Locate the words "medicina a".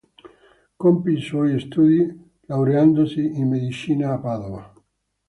3.49-4.17